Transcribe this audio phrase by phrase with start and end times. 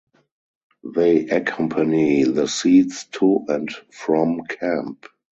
[0.95, 5.05] They accompany the Seeds to and from camp.